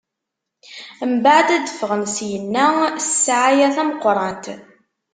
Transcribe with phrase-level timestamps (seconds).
[1.13, 2.65] Mbeɛd ad d-ffɣen syenna
[3.01, 4.45] s ssɛaya tameqrant.